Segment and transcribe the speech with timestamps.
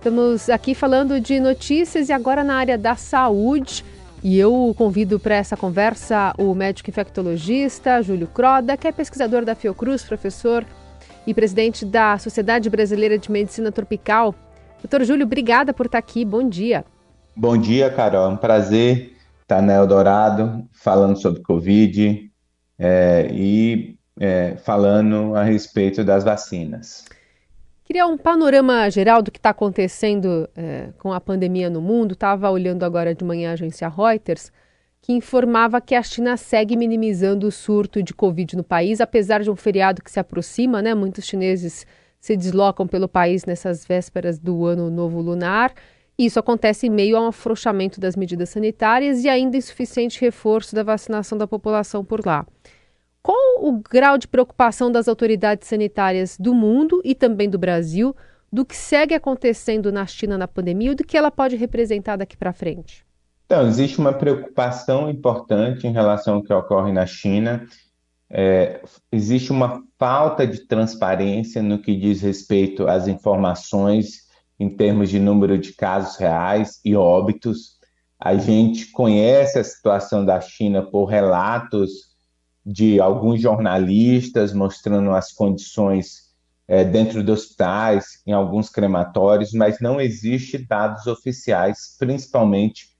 [0.00, 3.84] Estamos aqui falando de notícias e agora na área da saúde.
[4.24, 9.54] E eu convido para essa conversa o médico infectologista Júlio Croda, que é pesquisador da
[9.54, 10.64] Fiocruz, professor
[11.26, 14.34] e presidente da Sociedade Brasileira de Medicina Tropical.
[14.82, 16.24] Doutor Júlio, obrigada por estar aqui.
[16.24, 16.82] Bom dia.
[17.36, 18.24] Bom dia, Carol.
[18.24, 22.26] É um prazer estar na Eldorado falando sobre Covid
[22.78, 27.04] é, e é, falando a respeito das vacinas.
[27.90, 32.12] Queria um panorama geral do que está acontecendo é, com a pandemia no mundo.
[32.12, 34.52] Estava olhando agora de manhã a agência Reuters,
[35.02, 39.50] que informava que a China segue minimizando o surto de Covid no país, apesar de
[39.50, 40.94] um feriado que se aproxima, né?
[40.94, 41.84] Muitos chineses
[42.20, 45.74] se deslocam pelo país nessas vésperas do ano novo lunar.
[46.16, 50.84] Isso acontece em meio a um afrouxamento das medidas sanitárias e ainda insuficiente reforço da
[50.84, 52.46] vacinação da população por lá.
[53.22, 58.16] Qual o grau de preocupação das autoridades sanitárias do mundo e também do Brasil
[58.52, 62.36] do que segue acontecendo na China na pandemia e do que ela pode representar daqui
[62.36, 63.06] para frente?
[63.46, 67.66] Então, existe uma preocupação importante em relação ao que ocorre na China.
[68.30, 75.18] É, existe uma falta de transparência no que diz respeito às informações em termos de
[75.18, 77.78] número de casos reais e óbitos.
[78.18, 82.09] A gente conhece a situação da China por relatos
[82.70, 86.30] de alguns jornalistas mostrando as condições
[86.68, 92.90] é, dentro de hospitais, em alguns crematórios, mas não existe dados oficiais, principalmente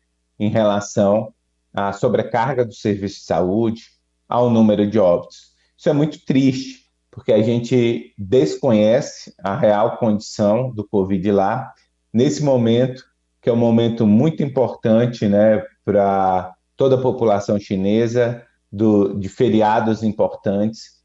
[0.40, 1.32] em relação
[1.72, 3.82] à sobrecarga do serviço de saúde,
[4.28, 5.52] ao número de óbitos.
[5.78, 11.72] Isso é muito triste, porque a gente desconhece a real condição do Covid lá,
[12.12, 13.04] nesse momento,
[13.40, 20.02] que é um momento muito importante né, para toda a população chinesa, do, de feriados
[20.02, 21.00] importantes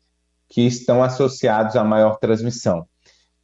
[0.48, 2.86] que estão associados à maior transmissão.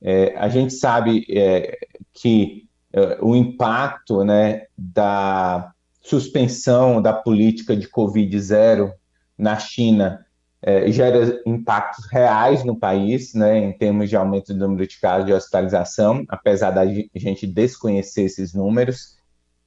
[0.01, 1.77] É, a gente sabe é,
[2.13, 8.91] que é, o impacto né, da suspensão da política de Covid zero
[9.37, 10.25] na China
[10.61, 15.25] é, gera impactos reais no país, né, em termos de aumento do número de casos
[15.25, 16.83] de hospitalização, apesar da
[17.15, 19.17] gente desconhecer esses números.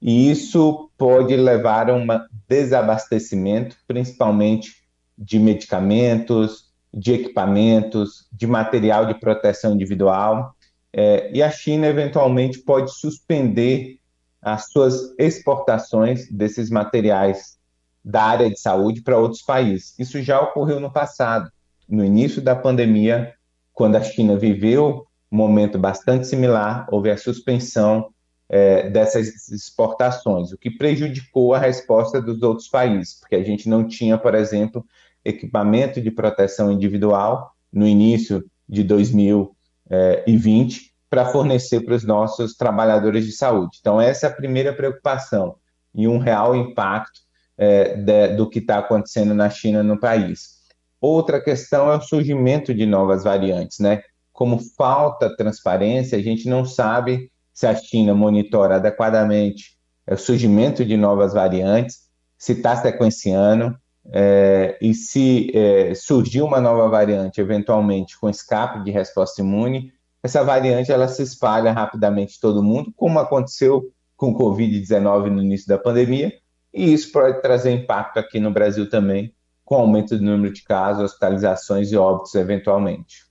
[0.01, 2.07] E isso pode levar a um
[2.49, 4.85] desabastecimento, principalmente
[5.17, 10.55] de medicamentos, de equipamentos, de material de proteção individual.
[10.93, 13.99] É, e a China, eventualmente, pode suspender
[14.41, 17.57] as suas exportações desses materiais
[18.05, 19.95] da área de saúde para outros países.
[19.99, 21.51] Isso já ocorreu no passado,
[21.89, 23.33] no início da pandemia,
[23.73, 28.14] quando a China viveu um momento bastante similar, houve a suspensão
[28.49, 33.87] é, dessas exportações, o que prejudicou a resposta dos outros países, porque a gente não
[33.87, 34.85] tinha, por exemplo,
[35.25, 43.33] equipamento de proteção individual no início de 2020 para fornecer para os nossos trabalhadores de
[43.33, 43.79] saúde.
[43.81, 45.57] Então, essa é a primeira preocupação
[45.95, 47.21] e um real impacto
[47.57, 50.55] é, de, do que está acontecendo na China no país.
[51.01, 54.03] Outra questão é o surgimento de novas variantes, né?
[54.33, 59.79] Como falta transparência, a gente não sabe se a China monitora adequadamente
[60.11, 62.01] o surgimento de novas variantes,
[62.37, 63.75] se está sequenciando,
[64.13, 69.93] é, e se é, surgir uma nova variante, eventualmente com escape de resposta imune,
[70.23, 75.69] essa variante ela se espalha rapidamente todo mundo, como aconteceu com o Covid-19 no início
[75.69, 76.33] da pandemia,
[76.73, 79.35] e isso pode trazer impacto aqui no Brasil também,
[79.65, 83.25] com aumento do número de casos, hospitalizações e óbitos eventualmente.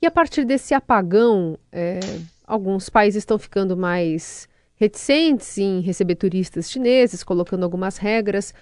[0.00, 1.98] E a partir desse apagão, é,
[2.48, 8.54] alguns países estão ficando mais reticentes em receber turistas chineses, colocando algumas regras.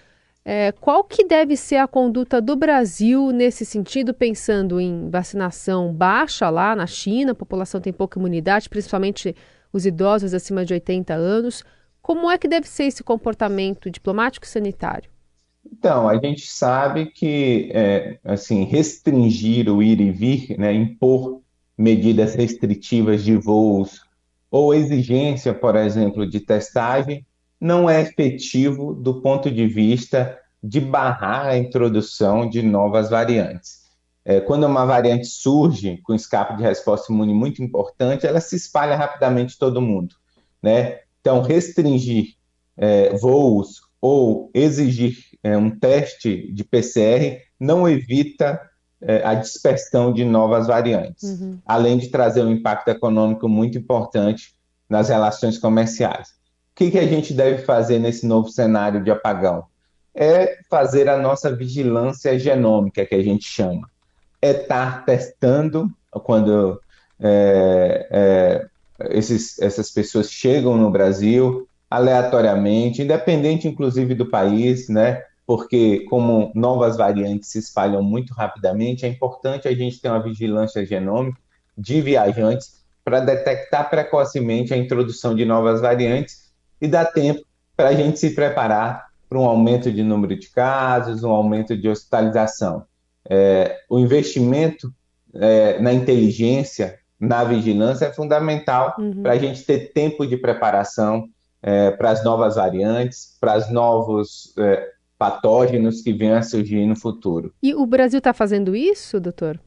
[0.45, 6.49] É, qual que deve ser a conduta do Brasil nesse sentido, pensando em vacinação baixa
[6.51, 9.35] lá na China, a população tem pouca imunidade, principalmente
[9.73, 11.65] os idosos acima de 80 anos.
[12.01, 15.11] Como é que deve ser esse comportamento diplomático e sanitário?
[15.73, 21.43] Então, a gente sabe que é, assim restringir o ir e vir, né, impor
[21.77, 24.01] medidas restritivas de voos
[24.51, 27.27] ou exigência, por exemplo, de testagem,
[27.61, 33.87] não é efetivo do ponto de vista de barrar a introdução de novas variantes.
[34.25, 38.97] É, quando uma variante surge com escape de resposta imune muito importante, ela se espalha
[38.97, 40.17] rapidamente todo mundo.
[40.63, 41.01] Né?
[41.21, 42.35] Então, restringir
[42.77, 48.61] é, voos ou exigir é, um teste de PCR não evita
[49.25, 51.59] a dispersão de novas variantes, uhum.
[51.65, 54.55] além de trazer um impacto econômico muito importante
[54.89, 56.29] nas relações comerciais.
[56.29, 59.65] O que, que a gente deve fazer nesse novo cenário de apagão?
[60.15, 63.89] É fazer a nossa vigilância genômica, que a gente chama.
[64.41, 66.81] É estar testando quando
[67.21, 68.67] é, é,
[69.11, 75.23] esses, essas pessoas chegam no Brasil aleatoriamente, independente inclusive do país, né?
[75.47, 80.85] Porque como novas variantes se espalham muito rapidamente, é importante a gente ter uma vigilância
[80.85, 81.39] genômica
[81.79, 86.51] de viajantes para detectar precocemente a introdução de novas variantes
[86.81, 87.43] e dar tempo
[87.77, 91.89] para a gente se preparar para um aumento de número de casos, um aumento de
[91.89, 92.85] hospitalização.
[93.29, 94.93] É, o investimento
[95.35, 99.23] é, na inteligência, na vigilância é fundamental uhum.
[99.23, 101.29] para a gente ter tempo de preparação
[101.63, 106.97] é, para as novas variantes, para os novos é, patógenos que venham a surgir no
[106.97, 107.55] futuro.
[107.63, 109.59] E o Brasil está fazendo isso, doutor?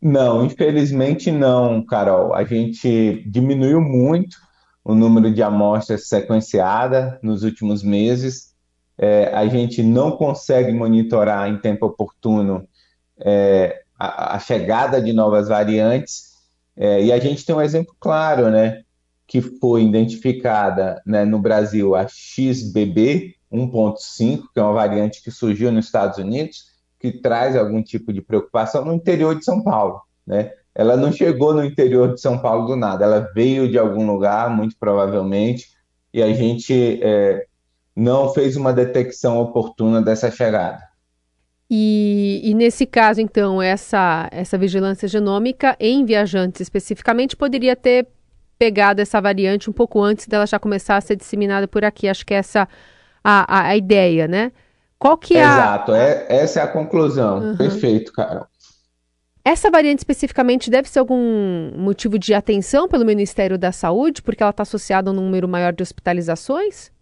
[0.00, 2.34] Não, infelizmente não, Carol.
[2.34, 4.36] A gente diminuiu muito
[4.84, 8.52] o número de amostras sequenciadas nos últimos meses.
[8.98, 12.66] É, a gente não consegue monitorar em tempo oportuno
[13.20, 16.32] é, a, a, chegada de novas variantes.
[16.76, 18.82] É, e a gente tem um exemplo claro, né?
[19.26, 25.70] Que foi identificada né, no Brasil a XBB 1.5, que é uma variante que surgiu
[25.70, 30.52] nos Estados Unidos, que traz algum tipo de preocupação no interior de São Paulo, né?
[30.74, 34.48] ela não chegou no interior de São Paulo do nada, ela veio de algum lugar,
[34.48, 35.68] muito provavelmente,
[36.12, 37.46] e a gente é,
[37.94, 40.80] não fez uma detecção oportuna dessa chegada.
[41.68, 48.06] E, e, nesse caso, então, essa, essa vigilância genômica em viajantes especificamente poderia ter
[48.58, 52.08] pegado essa variante um pouco antes dela já começar a ser disseminada por aqui.
[52.08, 52.68] Acho que essa
[53.22, 54.52] a, a, ideia, né?
[54.98, 55.98] Qual que é Exato, a...
[55.98, 57.38] é, essa é a conclusão.
[57.38, 57.56] Uhum.
[57.56, 58.46] Perfeito, Carol.
[59.44, 64.50] Essa variante especificamente deve ser algum motivo de atenção pelo Ministério da Saúde, porque ela
[64.50, 66.92] está associada a um número maior de hospitalizações?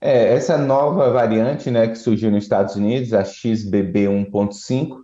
[0.00, 4.96] É, essa nova variante né, que surgiu nos Estados Unidos, a XBB 1.5,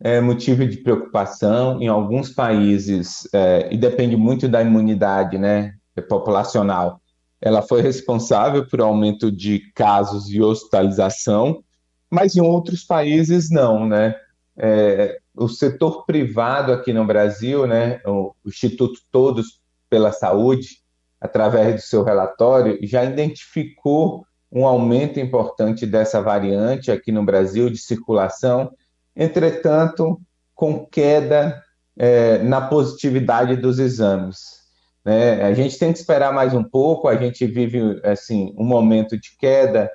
[0.00, 5.74] é motivo de preocupação em alguns países, é, e depende muito da imunidade né,
[6.08, 7.01] populacional.
[7.42, 11.62] Ela foi responsável por aumento de casos e hospitalização,
[12.08, 14.14] mas em outros países não, né?
[14.56, 19.60] É, o setor privado aqui no Brasil, né, o Instituto Todos
[19.90, 20.78] pela Saúde,
[21.20, 27.78] através do seu relatório, já identificou um aumento importante dessa variante aqui no Brasil de
[27.78, 28.70] circulação,
[29.16, 30.20] entretanto,
[30.54, 31.62] com queda
[31.96, 34.61] é, na positividade dos exames.
[35.04, 35.42] Né?
[35.42, 39.36] A gente tem que esperar mais um pouco, a gente vive assim um momento de
[39.36, 39.90] queda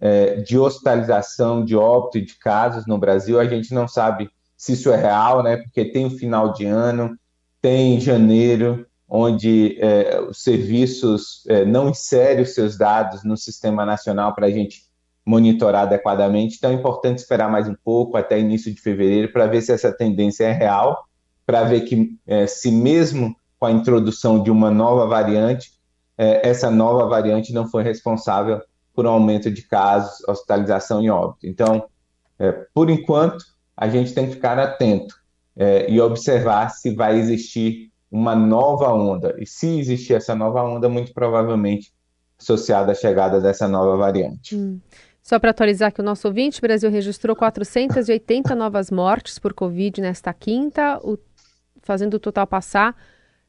[0.00, 4.90] é, de hospitalização, de óbito de casos no Brasil, a gente não sabe se isso
[4.90, 5.56] é real, né?
[5.56, 7.16] Porque tem o final de ano,
[7.60, 14.34] tem janeiro, onde é, os serviços é, não inserem os seus dados no sistema nacional
[14.34, 14.82] para a gente
[15.24, 16.56] monitorar adequadamente.
[16.56, 19.92] Então é importante esperar mais um pouco, até início de fevereiro, para ver se essa
[19.92, 21.04] tendência é real,
[21.44, 25.72] para ver que é, se mesmo com a introdução de uma nova variante,
[26.18, 28.60] é, essa nova variante não foi responsável
[28.94, 31.46] por um aumento de casos, hospitalização e óbito.
[31.46, 31.86] Então,
[32.38, 33.44] é, por enquanto,
[33.76, 35.14] a gente tem que ficar atento
[35.54, 39.34] é, e observar se vai existir uma nova onda.
[39.38, 41.92] E se existir essa nova onda, muito provavelmente
[42.38, 44.56] associada à chegada dessa nova variante.
[44.56, 44.80] Hum.
[45.22, 50.00] Só para atualizar aqui o nosso ouvinte, o Brasil registrou 480 novas mortes por Covid
[50.00, 51.18] nesta quinta, o,
[51.82, 52.96] fazendo o total passar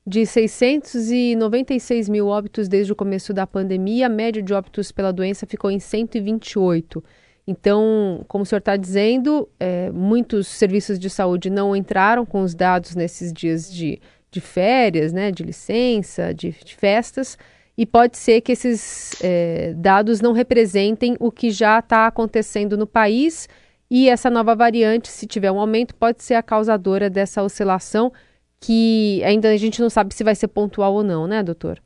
[0.07, 4.05] de 696 mil óbitos desde o começo da pandemia.
[4.05, 7.03] A média de óbitos pela doença ficou em 128.
[7.45, 12.55] Então, como o senhor está dizendo, é, muitos serviços de saúde não entraram com os
[12.55, 13.99] dados nesses dias de,
[14.31, 17.37] de férias, né, de licença, de, de festas,
[17.77, 22.87] e pode ser que esses é, dados não representem o que já está acontecendo no
[22.87, 23.49] país.
[23.89, 28.11] E essa nova variante, se tiver um aumento, pode ser a causadora dessa oscilação,
[28.59, 31.81] que ainda a gente não sabe se vai ser pontual ou não, né, doutor?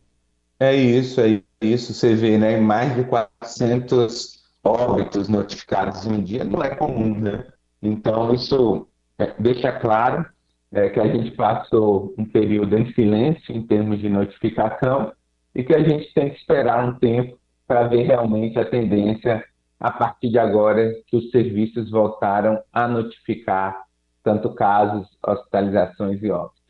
[0.60, 1.94] É isso, é isso.
[1.94, 2.60] Você vê, né?
[2.60, 7.46] Mais de 400 óbitos notificados em um dia não é comum, né?
[7.82, 8.88] Então, isso
[9.18, 10.26] é, deixa claro
[10.72, 15.12] é, que a gente passou um período em silêncio em termos de notificação
[15.54, 17.38] e que a gente tem que esperar um tempo
[17.68, 19.44] para ver realmente a tendência
[19.80, 23.84] a partir de agora que os serviços voltaram a notificar
[24.24, 26.61] tanto casos, hospitalizações e óbitos.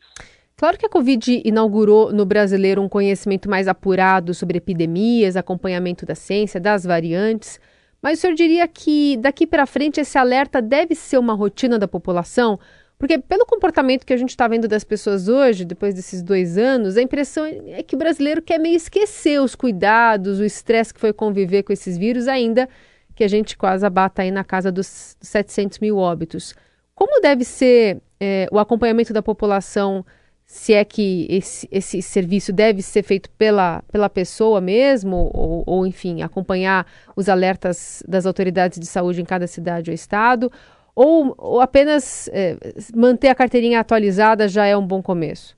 [0.62, 6.14] Claro que a Covid inaugurou no brasileiro um conhecimento mais apurado sobre epidemias, acompanhamento da
[6.14, 7.58] ciência, das variantes.
[8.00, 11.88] Mas o senhor diria que daqui para frente esse alerta deve ser uma rotina da
[11.88, 12.60] população?
[12.96, 16.96] Porque pelo comportamento que a gente está vendo das pessoas hoje, depois desses dois anos,
[16.96, 21.12] a impressão é que o brasileiro quer meio esquecer os cuidados, o estresse que foi
[21.12, 22.68] conviver com esses vírus, ainda
[23.16, 26.54] que a gente quase abata aí na casa dos 700 mil óbitos.
[26.94, 30.06] Como deve ser é, o acompanhamento da população
[30.52, 35.86] se é que esse, esse serviço deve ser feito pela, pela pessoa mesmo, ou, ou,
[35.86, 40.52] enfim, acompanhar os alertas das autoridades de saúde em cada cidade ou estado,
[40.94, 42.58] ou, ou apenas é,
[42.94, 45.56] manter a carteirinha atualizada já é um bom começo?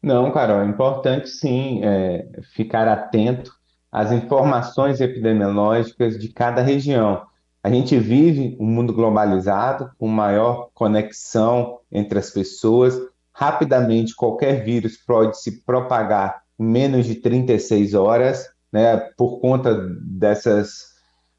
[0.00, 2.24] Não, Carol, é importante sim é,
[2.54, 3.52] ficar atento
[3.90, 7.22] às informações epidemiológicas de cada região.
[7.64, 12.96] A gente vive um mundo globalizado, com maior conexão entre as pessoas,
[13.34, 20.92] rapidamente qualquer vírus pode se propagar em menos de 36 horas, né, por conta dessas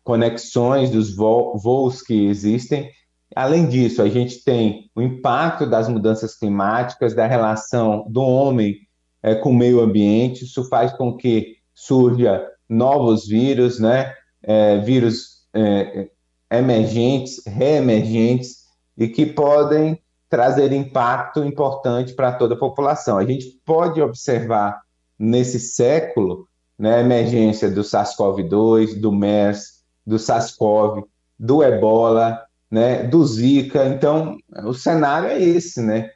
[0.03, 2.89] conexões dos voos que existem.
[3.35, 8.77] Além disso, a gente tem o impacto das mudanças climáticas, da relação do homem
[9.23, 10.43] é, com o meio ambiente.
[10.43, 14.13] Isso faz com que surja novos vírus, né?
[14.43, 16.09] É, vírus é,
[16.51, 18.63] emergentes, reemergentes,
[18.97, 19.99] e que podem
[20.33, 23.19] trazer impacto importante para toda a população.
[23.19, 24.81] A gente pode observar
[25.19, 31.03] nesse século né, a emergência do SARS-CoV-2, do MERS, do SARS-CoV,
[31.37, 33.85] do Ebola, né, do Zika.
[33.85, 36.09] Então, o cenário é esse, né?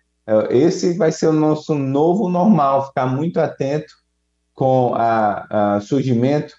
[0.50, 3.94] Esse vai ser o nosso novo normal, ficar muito atento
[4.56, 6.56] com o surgimento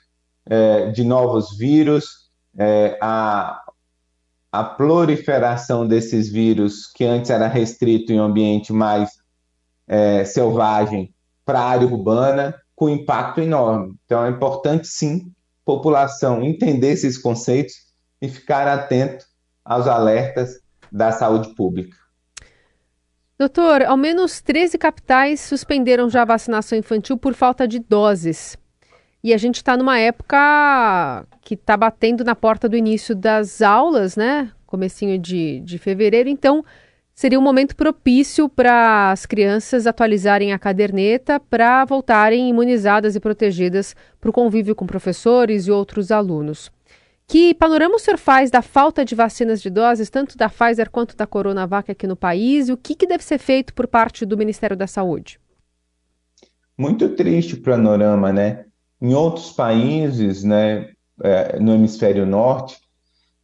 [0.47, 3.61] é, de novos vírus, é, a
[4.50, 9.11] a proliferação desses vírus, que antes era restrito em um ambiente mais
[9.87, 11.14] é, selvagem,
[11.45, 13.95] para a área urbana, com impacto enorme.
[14.05, 15.33] Então, é importante, sim,
[15.64, 17.75] população entender esses conceitos
[18.21, 19.25] e ficar atento
[19.64, 21.97] aos alertas da saúde pública.
[23.38, 28.57] Doutor, ao menos 13 capitais suspenderam já a vacinação infantil por falta de doses.
[29.28, 34.16] E a gente está numa época que está batendo na porta do início das aulas,
[34.16, 34.50] né?
[34.64, 36.30] Comecinho de, de fevereiro.
[36.30, 36.64] Então,
[37.14, 43.94] seria um momento propício para as crianças atualizarem a caderneta para voltarem imunizadas e protegidas
[44.18, 46.73] para o convívio com professores e outros alunos.
[47.26, 51.14] Que panorama o senhor faz da falta de vacinas de doses, tanto da Pfizer quanto
[51.14, 54.38] da Coronavac aqui no país, e o que, que deve ser feito por parte do
[54.38, 55.38] Ministério da Saúde?
[56.78, 58.64] Muito triste o panorama, né?
[59.00, 60.90] Em outros países, né,
[61.23, 62.78] é, no hemisfério norte,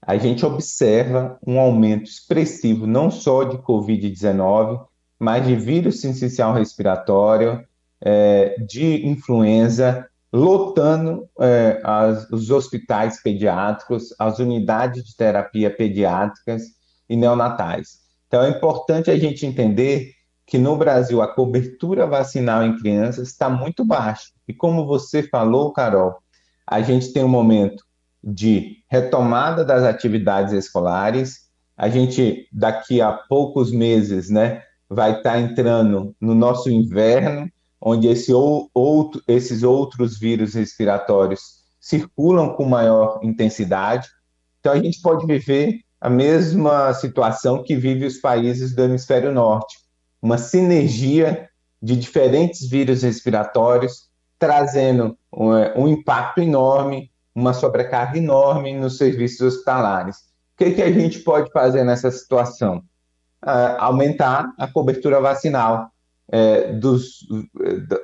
[0.07, 4.85] a gente observa um aumento expressivo não só de Covid-19,
[5.19, 7.65] mas de vírus sincicial respiratório,
[8.01, 16.63] é, de influenza, lotando é, as, os hospitais pediátricos, as unidades de terapia pediátricas
[17.09, 18.01] e neonatais.
[18.27, 20.11] Então é importante a gente entender
[20.47, 24.27] que no Brasil a cobertura vacinal em crianças está muito baixa.
[24.47, 26.17] E como você falou, Carol,
[26.67, 27.85] a gente tem um momento
[28.23, 31.45] de retomada das atividades escolares.
[31.77, 38.07] A gente, daqui a poucos meses, né, vai estar tá entrando no nosso inverno, onde
[38.07, 44.09] esse ou, outro, esses outros vírus respiratórios circulam com maior intensidade.
[44.61, 49.84] Então, a gente pode viver a mesma situação que vive os países do hemisfério norte
[50.25, 51.51] uma sinergia
[51.83, 55.51] de diferentes vírus respiratórios, trazendo um,
[55.83, 60.17] um impacto enorme, uma sobrecarga enorme nos serviços hospitalares.
[60.17, 62.79] O que, que a gente pode fazer nessa situação?
[63.45, 65.91] Uh, aumentar a cobertura vacinal
[66.33, 67.19] é, dos,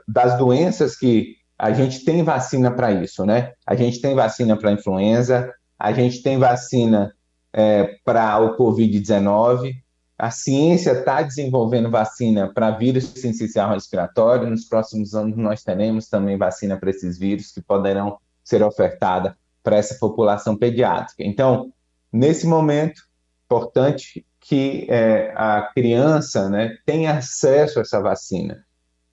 [0.06, 3.52] das doenças que a gente tem vacina para isso, né?
[3.66, 7.14] A gente tem vacina para influenza, a gente tem vacina
[7.50, 9.72] é, para o Covid-19,
[10.20, 14.50] a ciência está desenvolvendo vacina para vírus sincicial respiratório.
[14.50, 19.76] Nos próximos anos, nós teremos também vacina para esses vírus que poderão ser ofertada para
[19.76, 21.24] essa população pediátrica.
[21.24, 21.72] Então,
[22.12, 23.02] nesse momento,
[23.46, 28.62] importante que é, a criança né, tenha acesso a essa vacina.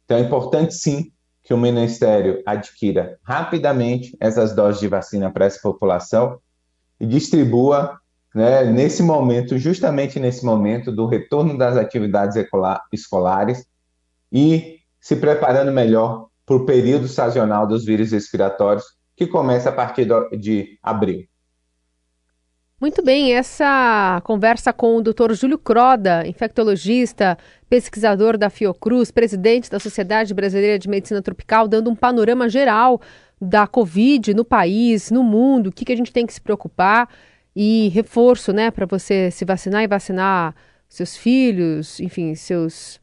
[0.04, 1.10] Então, é importante, sim,
[1.42, 6.40] que o Ministério adquira rapidamente essas doses de vacina para essa população
[7.00, 7.98] e distribua
[8.38, 12.38] né, nesse momento, justamente nesse momento do retorno das atividades
[12.94, 13.66] escolares
[14.32, 20.08] e se preparando melhor para o período sazonal dos vírus respiratórios, que começa a partir
[20.40, 21.26] de abril.
[22.80, 25.34] Muito bem, essa conversa com o Dr.
[25.34, 31.96] Júlio Croda, infectologista, pesquisador da Fiocruz, presidente da Sociedade Brasileira de Medicina Tropical, dando um
[31.96, 33.02] panorama geral
[33.42, 37.10] da Covid no país, no mundo, o que, que a gente tem que se preocupar
[37.60, 40.54] e reforço, né, para você se vacinar e vacinar
[40.88, 43.02] seus filhos, enfim, seus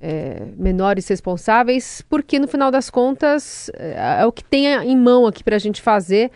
[0.00, 5.26] é, menores responsáveis, porque no final das contas é, é o que tem em mão
[5.26, 6.30] aqui para a gente fazer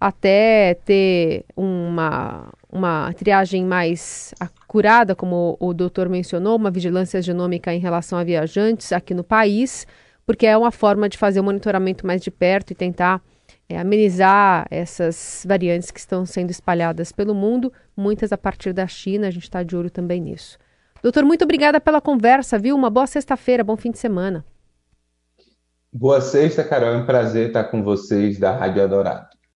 [0.00, 7.78] até ter uma, uma triagem mais acurada, como o doutor mencionou, uma vigilância genômica em
[7.78, 9.86] relação a viajantes aqui no país,
[10.24, 13.20] porque é uma forma de fazer o monitoramento mais de perto e tentar
[13.68, 19.28] é, amenizar essas variantes que estão sendo espalhadas pelo mundo, muitas a partir da China,
[19.28, 20.58] a gente está de olho também nisso.
[21.02, 22.76] Doutor, muito obrigada pela conversa, viu?
[22.76, 24.44] Uma boa sexta-feira, bom fim de semana.
[25.92, 26.90] Boa sexta, Carol.
[26.90, 29.26] É um prazer estar com vocês da Rádio Adorado.